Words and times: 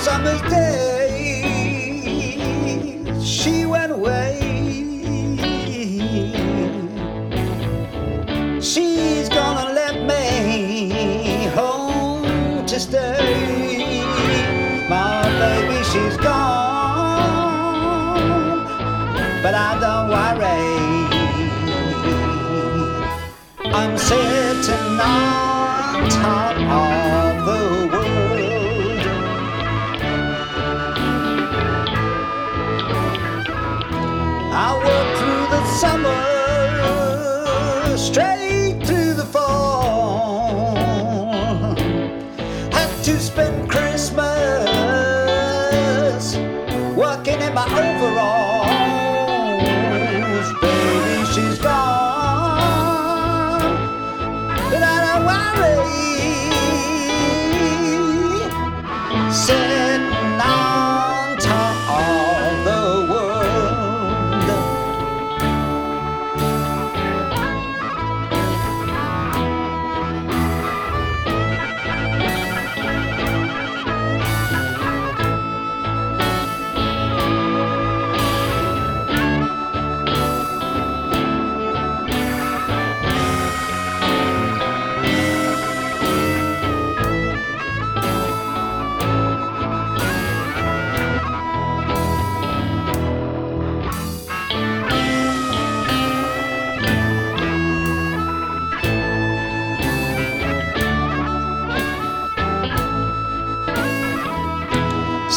summer's 0.00 0.40
day, 0.42 1.12
she 3.22 3.66
went 3.66 3.92
away. 3.92 4.38
She's 8.62 9.28
gonna 9.28 9.74
let 9.74 9.94
me 10.10 11.44
home 11.54 12.64
to 12.64 12.80
stay. 12.80 13.76
My 14.88 15.22
baby, 15.42 15.84
she's 15.92 16.16
gone, 16.16 17.44
but 19.42 19.54
I 19.54 19.70
don't 19.84 20.08
worry. 20.16 20.64
I'm 23.74 23.98
sitting 23.98 24.98
on 24.98 26.08
top 26.08 26.56
of. 26.70 26.99
Straight 38.10 38.82
through 38.84 39.14
the 39.14 39.24
fall. 39.24 40.74
Had 42.72 43.04
to 43.04 43.18
spend 43.20 43.70
Christmas 43.70 44.26
working 46.96 47.40
in 47.40 47.54
my 47.54 47.66
overalls. 47.66 48.59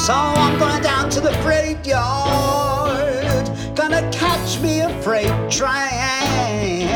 So 0.03 0.13
I'm 0.13 0.59
going 0.59 0.81
down 0.81 1.09
to 1.11 1.21
the 1.21 1.31
freight 1.43 1.87
yard, 1.87 3.49
gonna 3.73 4.01
catch 4.11 4.59
me 4.59 4.81
a 4.81 4.89
freight 5.01 5.31
train. 5.49 6.89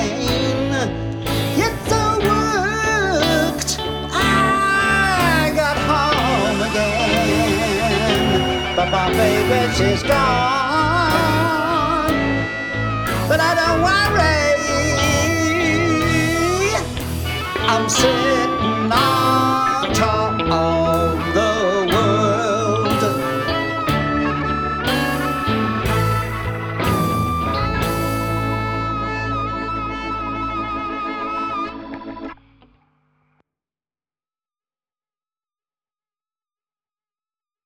It's 1.56 1.88
so 1.88 2.20
worked, 2.20 3.80
I 4.12 5.54
got 5.56 5.78
home 5.88 6.62
again. 6.70 8.42
But 8.76 8.90
my 8.92 9.10
baby, 9.14 9.72
she's 9.74 10.04
gone, 10.04 10.18
but 13.30 13.40
I 13.40 13.56
don't 13.56 13.82
worry. 13.88 14.52
I'm 17.70 17.88
sitting 17.88 18.92
on 18.92 19.27